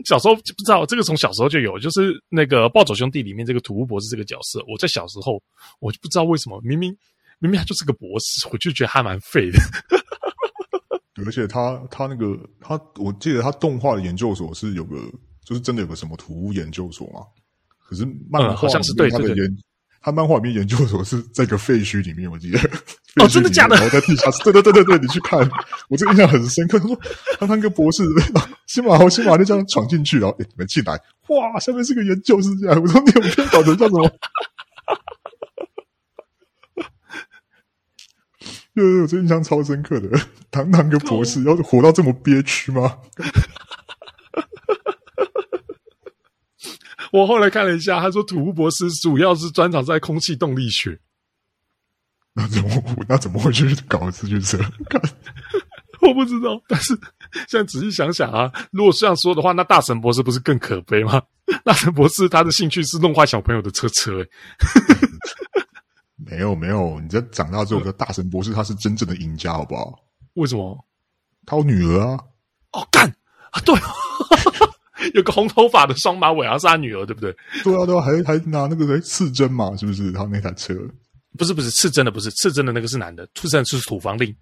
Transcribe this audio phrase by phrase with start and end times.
[0.08, 5.42] 小时候就不知道这个，从小时候就有，就是那个《暴走兄弟》里面这个土屋博士这个角色，我在小时候
[5.78, 6.96] 我就不知道为什么，明明
[7.38, 9.58] 明明他就是个博士，我就觉得他蛮废的。
[11.26, 14.96] 而且他他那个他，我记得他动画的研究所是有个，
[15.44, 17.20] 就是真的有个什么土屋研究所嘛。
[17.78, 19.56] 可是漫画、嗯、好像是对他的研，
[20.00, 22.58] 他漫画里面研究所是在一个废墟里面，我记得。
[23.20, 23.76] 哦，真的假的？
[23.76, 24.42] 然后在地下室。
[24.44, 25.38] 对对对对对，你去看，
[25.88, 26.78] 我这个印象很深刻。
[26.78, 26.98] 他说
[27.40, 28.02] 他那个博士，
[28.66, 30.92] 新马豪新马就这样闯进去，然后哎，你们进来，
[31.28, 32.80] 哇，下面是个研究室这样。
[32.80, 34.10] 我说你有片搞成叫什么？
[38.72, 40.08] 对对，我这印象超深刻的。
[40.50, 42.96] 堂堂个博士，要活到这么憋屈吗？
[47.12, 50.98] 我后来看了一下，他说土屋博士主要是专长在空气动力学。
[52.32, 52.70] 那怎么
[53.08, 54.58] 那怎么会去搞自行车？
[56.00, 56.62] 我不知道。
[56.68, 56.94] 但是
[57.48, 61.20] 现在仔细想想啊，如果这样说的话，那大神博士不是更可悲吗？
[61.64, 64.28] 大神博士他的兴趣是弄坏小朋友的车车、欸。
[66.24, 69.98] 没有没有，你这长大之后，大神博士他是真正的赢家，好不好？
[70.34, 70.86] 为什么？
[71.44, 72.20] 他有女儿啊！
[72.72, 73.12] 哦，干
[73.50, 73.60] 啊！
[73.62, 73.74] 对，
[75.14, 77.34] 有个红头发的双马尾，好像是他女儿，对不对？
[77.62, 79.76] 对啊，对啊，还还拿那个谁刺针嘛？
[79.76, 80.74] 是不是他那台车？
[81.38, 84.34] 不是不是刺针的，不是刺针的那个是男的，刺针是土方令。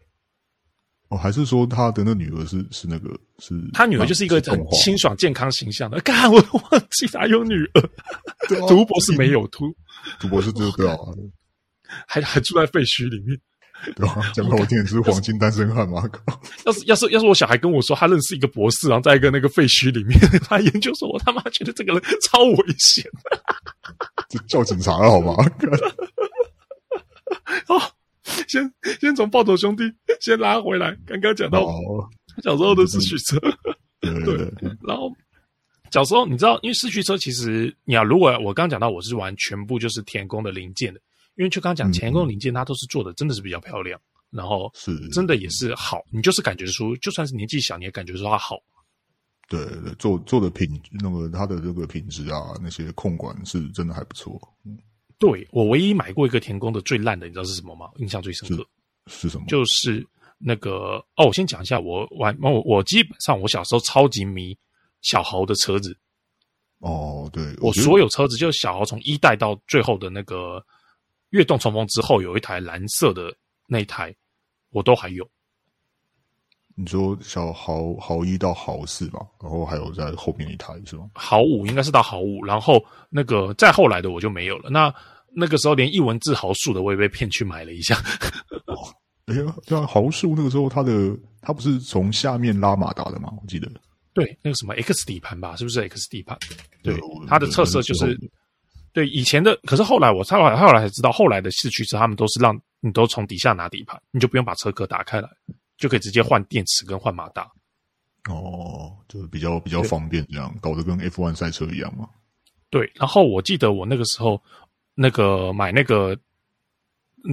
[1.08, 3.54] 哦，还是说他的那女儿是是那个是？
[3.72, 6.00] 他女儿就是一个很清爽健康形象的。
[6.00, 7.90] 干，我忘记他有女儿。
[8.68, 9.64] 土博士没有，土
[10.20, 11.12] 土博士知道啊，
[12.06, 13.38] 还还住在废墟里面。
[13.96, 14.16] 对吧？
[14.34, 16.02] 讲给我听，是黄金单身汉吗？
[16.66, 23.04] 要是要是要是我小孩跟我说他认识一个博士，然后在一个那个废墟里面他研究说，我他妈觉得这个人超危险。
[24.28, 25.34] 就叫警察了好吗？
[27.66, 27.90] 好，
[28.46, 28.70] 先
[29.00, 29.84] 先从暴走兄弟
[30.20, 30.96] 先拉回来。
[31.06, 31.66] 刚刚讲到
[32.42, 33.38] 小时候的四驱车，
[34.00, 34.36] 对，
[34.86, 35.10] 然后
[35.90, 41.00] 小时候你知道，因为四驱车其实你要如果我刚刚讲到我是玩全部就是田宫的零件的。
[41.38, 48.58] 因为就刚刚讲田宫零件，它都是做的真的是比较漂亮，然后是真的也是好，你就是感觉出，就算是年纪小，你也感觉出它好。
[49.48, 54.36] 对对，做做的品那个它的这个品质啊，那些控管是真的还不错。
[54.64, 54.76] 嗯，
[55.16, 57.88] 对，我唯一买过一个田宫的最烂的，你知道是什么吗？
[57.98, 58.66] 印象最深刻
[59.06, 59.46] 是，是什么？
[59.46, 60.04] 就是
[60.38, 64.58] 那个哦，我先讲一下，我玩我我基本上我小时候超级迷
[65.02, 65.96] 小豪的车子。
[66.80, 70.60] 哦，对，我，我所有车子就是小豪从一代到最后的那个。
[71.30, 73.34] 跃动冲锋之后有一台蓝色的
[73.66, 74.14] 那一台，
[74.70, 75.28] 我都还有。
[76.74, 81.10] 你说小豪豪一到豪四吧，然后还有在后面一台是吗？
[81.14, 82.80] 豪五应该是到豪五，然后
[83.10, 84.70] 那个再后来的我就没有了。
[84.70, 84.94] 那
[85.34, 87.96] 那个时候连一文字豪数的我也被骗去买了一下。
[88.66, 88.74] 哦，
[89.26, 93.28] 哎呀，像豪数那个时候它的它不是从下面拉马达的吗？
[93.42, 93.68] 我记得。
[94.14, 96.38] 对，那个什么 X 底盘吧，是不是 X 底盘？
[96.82, 98.16] 对，对它的特色就是。
[98.98, 105.28] 对以前的，可是后来我后来后来才知道，后来的四驱车他们都是让你都从底下拿底盘，你就不用把车壳打开来，
[105.76, 107.48] 就可以直接换电池跟换马达。
[108.28, 112.08] 哦，就是比较比较方便，这样搞得跟 F1 赛车一样嘛。
[112.70, 114.42] 对，然后我记得我那个时候
[114.96, 116.18] 那个买那个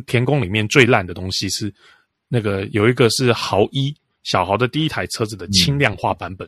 [0.06, 1.74] 田宫里面最烂的东西是
[2.28, 6.48] 那个有一个是豪一小豪的第一台车子的轻量化版本。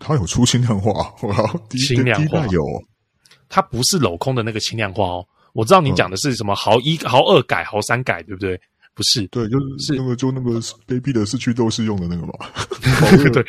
[0.00, 2.60] 它有出轻量化，哇，轻量化有。
[3.54, 8.60] 它不是镂空的那个轻量化哦，我知道你讲的是什么豪一、豪二改、豪三改，对不对？
[8.94, 12.32] 不是，对，就是那个就那个卑鄙的四驱都是用的那个嘛。
[13.32, 13.46] 对，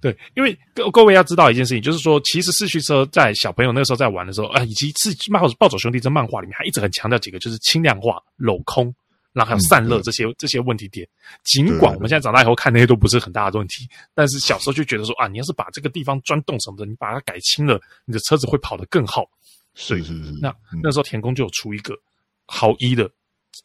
[0.00, 8.94] 对，因为各各位要知道一件事情，就是说，其实四驱车在小朋友那个时候在玩的时候，啊，以及是漫暴走兄弟这漫画里面，还一直很强调几个，就是轻量化、镂空，
[9.32, 11.08] 然后还有散热这些、嗯、这些问题点。
[11.44, 19.28] 尽管我们现在长大以后看那些都不是很大的问题，但是小时候就觉得说啊，你要是把这个地方钻洞什么的，你把它改轻了，你的车子会跑得更好。
[19.74, 20.32] 是是是。
[20.40, 21.98] 那、嗯、那时候田宫就有出一个
[22.46, 23.10] 豪一的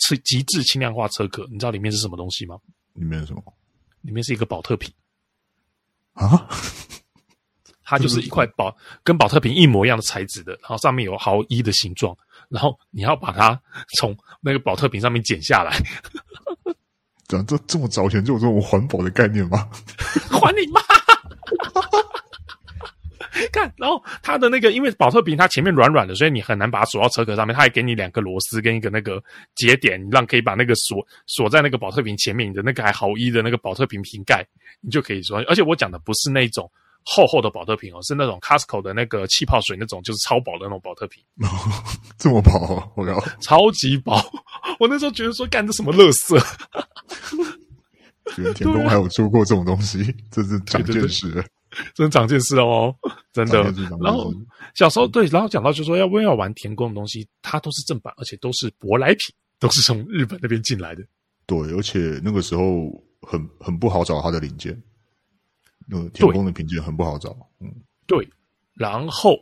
[0.07, 2.57] 是极致轻量化车壳，你知道里面是什么东西吗？
[2.93, 3.43] 里面是什么？
[4.01, 4.93] 里面是一个保特瓶
[6.13, 6.47] 啊，
[7.89, 12.13] 它就是一块宝跟宝特瓶一模一样的材质的，然后上面有毫一的形状，
[12.49, 13.57] 然后你要把它
[13.97, 15.77] 从那个宝特瓶上面剪下来。
[17.27, 19.69] 这这这么早前就有这种环保的概念吗？
[20.29, 20.81] 还你妈！
[23.51, 27.55] 看，然后它的那个，因为宝特瓶它前面软软的，所以你很难把它锁到车壳上面。
[27.55, 29.23] 它还给你两个螺丝跟一个那个
[29.55, 32.49] 节点，你让可以把那个锁锁在那个宝特瓶前面。
[32.49, 34.43] 你的那个还豪一的那个宝特瓶瓶盖，
[34.81, 35.37] 你就可以说。
[35.47, 36.69] 而且我讲的不是那种
[37.09, 41.23] 厚厚的保特瓶哦，是那种 Costco 的那个气泡水那种，就是超薄的那种保特瓶。
[41.41, 41.47] 哦，
[42.19, 42.51] 这么薄，
[42.97, 44.13] 我靠，超级薄！
[44.77, 46.37] 我那时候觉得说，干这什么乐色。
[48.37, 51.43] 原来田宫还有出过这种东西， 这是长见识。
[51.95, 52.93] 真长见识哦，
[53.31, 53.61] 真的。
[54.01, 54.33] 然后
[54.75, 61.03] 小时候对，然后讲到就说要不要玩田宫的东西，它都是正版，而且都是舶来品，都是从日本那边进来的。
[61.45, 64.77] 对，而且那个时候很很不好找它的零件，
[65.87, 67.35] 那个田宫的零件很不好找。
[67.59, 67.73] 嗯，
[68.05, 68.27] 对。
[68.73, 69.35] 然后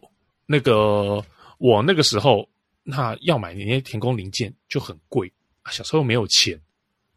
[0.46, 1.22] 那个
[1.58, 2.48] 我那个时候，
[2.84, 5.30] 那要买那些田宫零件就很贵，
[5.72, 6.58] 小时候没有钱。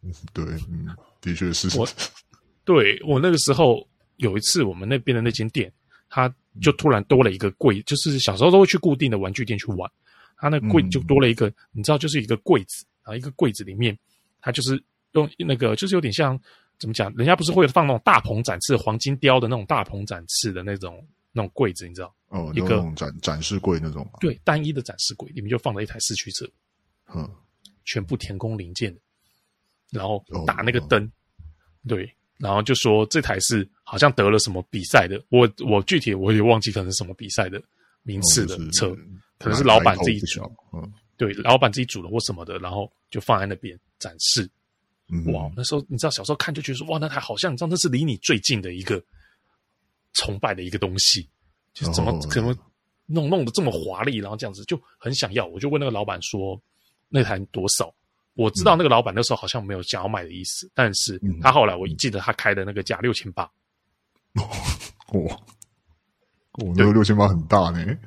[0.01, 0.87] 嗯，对，嗯，
[1.21, 1.79] 的确是。
[1.79, 1.87] 我
[2.65, 3.87] 对我那个时候
[4.17, 5.71] 有一次，我们那边的那间店，
[6.09, 9.89] 他就突然多了一个柜，就是小时候都会去固定的玩具店去玩，
[10.37, 13.97] 他那柜就多了一个，你知道，就是一个柜子，然后一个柜子里面，
[14.41, 14.81] 他就是
[15.13, 16.39] 用那个，就是有点像
[16.79, 22.15] 怎么讲，人家不是会放那种大鹏展翅、黄金雕的那种大鹏展翅的那种那种柜子，你知道？
[22.29, 24.09] 哦，一个展展示柜那种。
[24.19, 26.47] 对，单一的展示柜里面就放了一台四驱车，
[27.13, 27.29] 嗯，
[27.85, 29.01] 全部填空零件的。
[29.91, 31.11] 然后打那个灯，
[31.87, 37.59] 对，然后就说这台是好像得了什么比赛的，我我具体我也忘记可能是什么比赛的
[38.03, 38.95] 名次的车，
[39.39, 40.41] 可能是老板自己组，
[40.71, 44.47] 嗯，对，老板自己组的或什么的，然后就放在那边展示。
[45.33, 49.03] 哇，那时候你知道小时候看就觉得说哇，那台好像你知道那是离你最近的一个
[50.13, 51.27] 崇拜的一个东西，
[51.73, 52.55] 就是怎么怎么
[53.05, 56.61] 弄弄得这么华丽，然后这样子就很想要，我就问那个老板说
[57.07, 57.93] 那台多少？
[58.35, 63.43] 我知道那个老板那时候好像没有想要买的意思，但是他后来我记得他开的那个价六千八，
[65.13, 65.39] 哇，
[66.53, 67.97] 我那个六千八很大呢，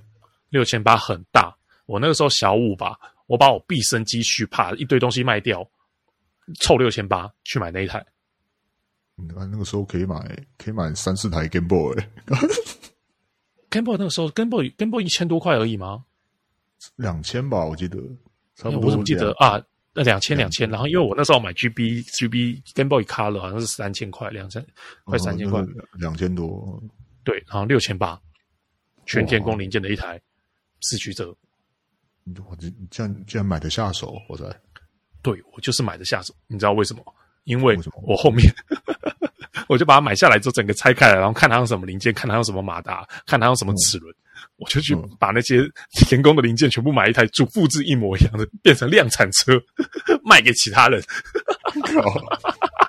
[0.51, 1.55] 六千八很大。
[1.85, 2.97] 我那个时候小五吧，
[3.27, 5.69] 我把我毕生积蓄，怕一堆东西卖掉，
[6.61, 8.05] 凑六千八去买那一台。
[9.15, 10.19] 你看那个时候可以买，
[10.57, 16.05] 可以买三四台 Game Boy，Game Boy 那个时候 Game Boy Game Boy 一千多块而已吗？
[16.97, 17.99] 两千吧，我记得，
[18.57, 18.87] 差不多。
[18.87, 19.63] 我怎么记得啊？
[19.95, 24.67] 那两千两千，然后因为我那时候买 GB GB Game Boy Color 好像是三千块，两千
[25.05, 25.63] 快三千块，
[25.99, 26.83] 两千多。
[27.23, 28.19] 对，然后六千八，
[29.05, 30.21] 全天工零件的一台
[30.81, 31.37] 四驱车。
[32.49, 34.47] 我这这样竟然买得下手，我在。
[35.23, 37.03] 对，我就是买的下手，你知道为什么？
[37.45, 38.45] 因为我后面
[39.69, 44.15] 我就把它买下来之后，整个拆开来，然后看它用什么零件，看它用什么马达，看它用什么齿轮。
[44.57, 49.61] 我就去把那些田工的零件全部买一台，主复制一模一样的，变成量产车
[50.25, 51.03] 卖给其他人。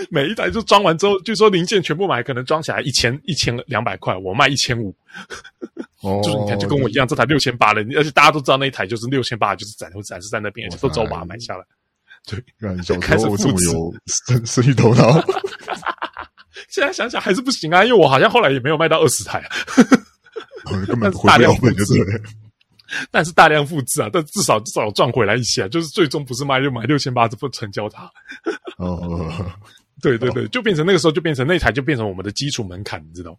[0.10, 4.94] 每一台就装完之后，据说零件全部买，可能装起来一千一千两百块，我卖一千五。
[6.02, 11.64] 哦，就是你看，就跟我一样，这台六千八的，而且大家都知道那一台就是六千八，就是展会展示在那边，而且都找我把它买下来。
[12.26, 12.38] 对，
[13.00, 15.20] 开始这么有生生意头脑。
[16.68, 19.48] 现在想想还是不行啊，因为我好像后来也没有卖到二十台啊，
[20.86, 21.94] 根本大量复制，
[23.10, 28.10] 但是大量复制啊，但至少至少赚回来一些啊，就是最终不是卖就买六千八，这不成交它。
[28.76, 29.32] 哦，
[30.02, 33.38] 对对对，就变成那个时候就变成那台就变成我们的基础门槛，你知道？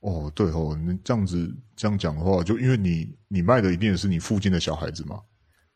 [0.00, 5.18] 哦，对哦，你这样子这样讲的话，就因为你你卖的一定是你附近的小孩子嘛。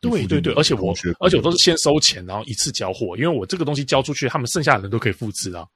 [0.00, 5.66] 对对对，而且我而且我都是先收钱，然后一次交货，因为我这个东西交出去，他们剩下的人都可以复制啊。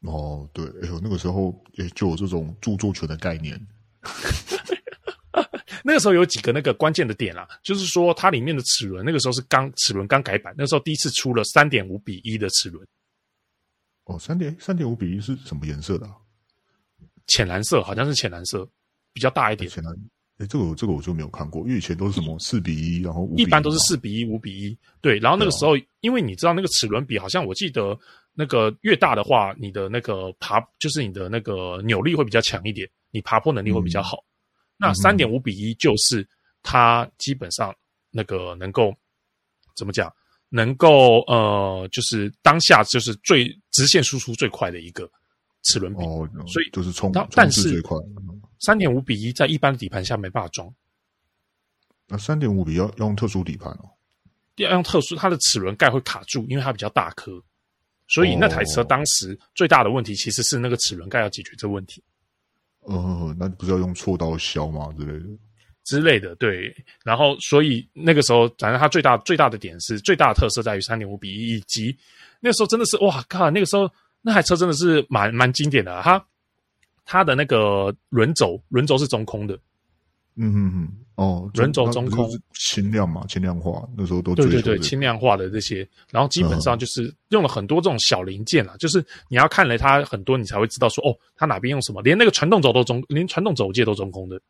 [0.00, 3.60] 哦，对，哎呦，那个时候也就有这种著作权的概念。
[5.84, 12.86] 那个时候有几个那个关键的点啦，就是说它里面的齿轮，那个时候是刚齿轮刚改版，那时候第一次出了三点五比一的齿轮。
[14.04, 16.14] 哦，三点三点五比一是什么颜色的啊？
[17.26, 18.68] 浅蓝色，好像是浅蓝色，
[19.12, 19.70] 比较大一点。
[19.70, 19.94] 浅蓝，
[20.38, 24.76] 哎，这个这个我就没有看过，因为以前都是什么四比一，然后一，般都是四比一、五比一。
[25.00, 27.98] 对，然后那个时候，因为你知道那个齿轮比，好像我记得。
[28.34, 34.24] 那个越大的话，你的那个爬就是你的那个扭力会比较强一点，你爬坡能力会比较好。
[34.78, 36.26] 嗯、那三点五比一就是
[36.62, 37.76] 它基本上
[38.10, 38.90] 那个能够
[39.76, 40.10] 怎么讲？
[40.48, 45.10] 能够呃，就是当下就是最直线输出最快的一个
[45.62, 47.82] 齿轮比，哦、所以就是冲，但是
[48.60, 50.72] 三点五比一在一般的底盘下没办法装。
[52.06, 53.90] 那三点五比要要用特殊底盘哦，
[54.56, 57.42] 要用特殊，它的齿轮盖会卡住，因为它比较大颗。
[58.08, 62.02] 所以那台车当时最大的问题其实是那个齿轮盖要解决这个问题。
[62.80, 64.92] 呃，那不是要用锉刀削吗？
[64.98, 65.24] 之类的，
[65.84, 66.74] 之类的，对。
[67.04, 71.96] 然后，所以那个时候，反正它最大最大的点是最大的特色在于三点五比一，以及
[72.40, 73.50] 那个时候真的是哇靠！
[73.50, 76.24] 那个时候那台车真的是蛮蛮经典的啊，它
[77.04, 79.54] 它的那个轮轴轮轴是中空的。
[80.36, 80.88] 嗯嗯嗯。
[81.16, 94.40] 哦，轮轴中空，轻量嘛，轻量化，那时候都对对对，轻量化的这些，然后基本上就是用了很多这种小零件啊，嗯、就是你要看了它很多，你才会知道说哦，它哪边用什么，连那个传动轴都中，连传动轴界都中空的。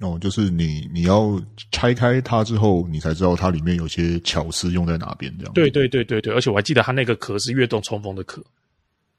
[0.00, 1.40] 哦，就是你你要
[1.72, 5.52] 拆开它之后，你才知道它里面有些巧思用在哪边这样。
[5.52, 8.42] 对对对对对，而且我还记得它那个壳是跃动冲锋的壳。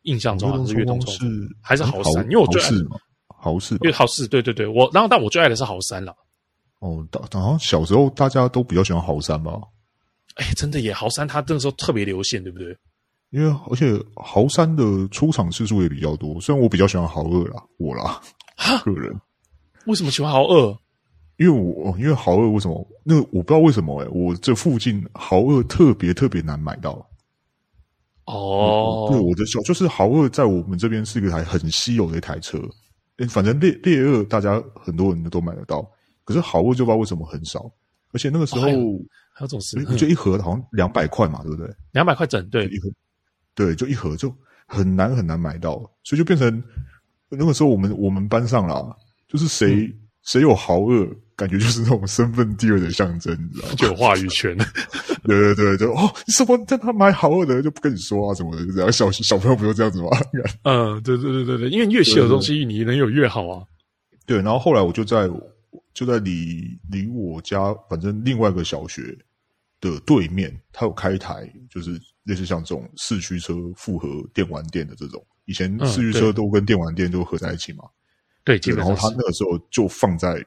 [0.03, 2.23] 印象中好像是跃动冲锋还是豪三？
[2.25, 2.97] 因为我最爱是嘛，
[3.27, 6.11] 豪四，因为豪四，对对对，我然后但我最爱的是豪三了。
[6.79, 9.53] 哦，好像小时候大家都比较喜欢豪三吧？
[10.37, 12.75] 哎，真的耶，豪三他那个时候特别流线，对不对？
[13.29, 18.19] 因为而且豪三的出场次数也比较多，虽然我比较喜欢豪二啦，我啦，
[18.57, 19.15] 哈个人
[19.85, 20.77] 为什么喜欢豪二？
[21.37, 22.87] 因为我因为豪二为什么？
[23.03, 27.05] 那个我不知道为什么诶、欸、我这附近豪二特别特别难买到。
[28.25, 32.59] 哦，对，我的小就是豪二在我们这边是一台很稀有的一台车。
[33.17, 35.81] 诶反正猎猎二大家很多人都买得到，
[36.23, 37.71] 可是豪二就不知道为什么很少。
[38.13, 38.65] 而且那个时候、哦、
[39.33, 41.67] 还有这种事，我觉得一盒好像两百块嘛，对不对？
[41.91, 42.89] 两百块整，对一盒。
[43.55, 44.33] 对，就一盒就
[44.65, 45.73] 很难很难买到，
[46.03, 46.63] 所以就变成
[47.29, 48.95] 那个时候我们我们班上啦，
[49.31, 53.75] 就是谁、嗯、谁有豪恶，感觉就是那种身份地位的象征，你知道吗？
[53.75, 54.57] 就有话语权。
[55.23, 60.09] 对对对，就哦，你什么在他买豪恶的就不跟你说啊什么的，就这样小小朋友不就这样子吗？
[60.63, 63.63] 嗯，对对对对对，因为越稀有的东西你能有越好啊。
[64.25, 65.29] 对，然后后来我就在
[65.93, 69.17] 就在离离我家反正另外一个小学
[69.79, 71.99] 的对面，他有开一台就是。
[72.25, 77.83] 类似像这种四驱车复合电玩店的这种，以前四驱车都跟电玩店都合在一起嘛。
[77.83, 77.89] 嗯、
[78.43, 80.43] 对，对，然后他那个时候就放在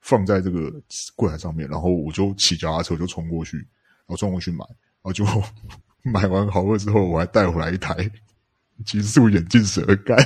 [0.00, 0.72] 放在这个
[1.16, 4.64] 柜台上面，然后我就骑脚踏车就冲过去，然后冲过去买，
[5.02, 5.24] 然后就
[6.02, 7.94] 买完豪二之后，我还带回来一台
[8.86, 10.16] 极速眼镜蛇干。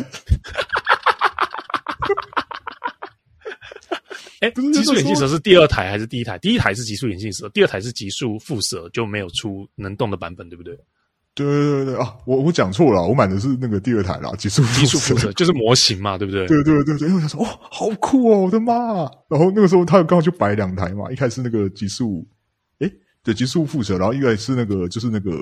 [4.41, 6.39] 哎，极速眼镜蛇是第二台还是第一台？
[6.39, 10.79] 第一台是极速眼镜蛇，第二台是极速副蛇，就没有出能动的版本，对不对？
[11.35, 12.15] 对对对对啊！
[12.27, 16.47] 我我讲错了，我买的是那个第二台啦，极速极速副蛇就是模型嘛，对不对？
[16.47, 18.75] 对对对对，因为我想说，哦，好酷哦，我的妈！
[19.29, 22.27] 然后那个时候他刚好就摆两台嘛，一开始那个极速，
[22.79, 25.33] 诶，对，极速副蛇，然后一个是那个就是那个。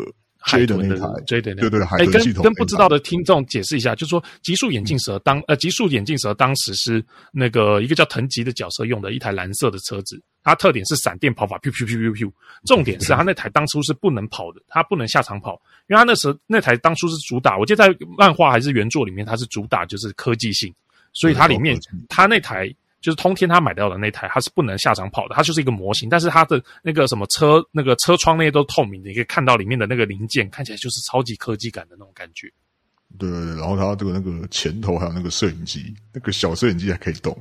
[0.46, 2.42] 追的那台，追的那台，对对对，海豚系统。
[2.42, 7.00] 跟跟不知道的听众解释一下，就是说，极速眼镜蛇当呃，极速眼镜蛇当时是
[7.32, 12.32] 那个一个叫藤吉的角色用的一台蓝色的车子，它特点是闪电跑法，咻咻咻咻咻。
[12.64, 20.75] 重点是它那台当初是不能跑的，它不能下场跑，因为它那时候那台当初是主打，我记得在漫画还是原作里面，它是主打就是科技性，
[21.12, 22.75] 所以它里面它那台。
[23.02, 32.49] 就是通天他买到的那台，它是不能下场跑的，它就是一个模型，但是它的那个什么车，那个车窗那些都透明的，你可以看到里面的那个零件，看起来就是超级科技感的那种感觉。
[33.18, 37.37] 对对对，然后它这个那个前头还有那个摄影机，那个小摄影机还可以动。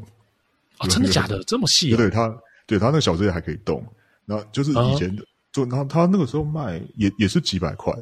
[0.80, 1.44] 哦，真的假的？
[1.44, 1.98] 这么细啊？
[1.98, 2.36] 对，它
[2.72, 3.86] 对他那个小车也还可以动，
[4.26, 7.94] 然后就是以前的，就然后它那个时候卖也也是几百块，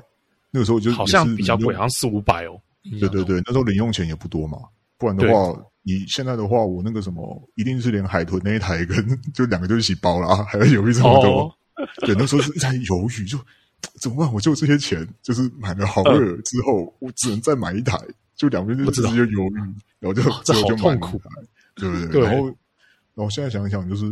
[0.52, 2.62] 那个时候就好像比较贵，好像四五百哦。
[3.00, 4.60] 对对对，那时候零用钱也不多嘛，
[5.00, 5.60] 不然的话。
[5.82, 8.96] 你现在的话，我那个什么，一定是连海豚那一台跟
[9.34, 11.32] 就两个就一起包了啊，还要犹豫这么多。
[11.42, 11.52] Oh.
[12.06, 13.40] 对，那时候是在犹豫，就
[14.00, 14.32] 怎么办？
[14.32, 17.98] 我就这些钱，就是买了豪尔之后，呃、我只能再买一台，
[18.36, 19.56] 就两边就直接犹豫，
[20.00, 21.20] 然后就 这好痛苦，
[21.76, 22.08] 对不对？
[22.10, 22.46] 对然后，
[23.16, 24.06] 然后现在想一想，就是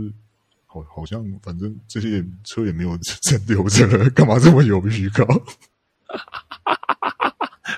[0.67, 5.25] 好，好像反正这些车也没有真留着， 干嘛这么犹豫搞？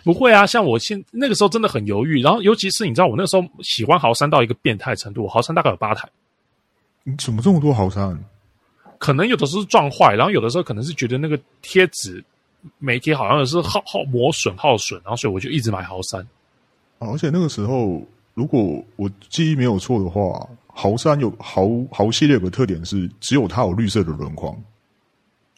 [0.03, 6.10] 不会啊，像我现那个时候真的很犹豫，然后尤其是你知道，我那个时候喜欢豪三到一个变态程度，豪三大概有八台。
[7.03, 8.17] 你怎么这么多豪三？
[8.98, 12.24] 可能有的时候是撞坏，然后有的时候可能是觉得那个贴纸
[12.79, 16.22] 没贴好，好像是耗耗磨损耗损，然后所以我就一直买豪三。
[17.00, 18.01] 啊，而且那个时候，
[18.34, 20.48] 如果我记忆没有错的话，
[20.79, 24.55] 豪山有豪豪系列有个特点是，只有它有绿色的轮框。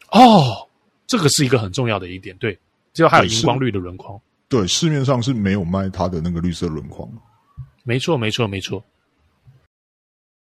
[0.10, 0.68] 哦，
[1.06, 2.58] 这个是一个很重要的一点，对。
[2.92, 7.08] 只有它有荧光绿的轮框，对，市面上是没有卖它的那个绿色轮框。
[7.84, 8.84] 没错，没错，没错。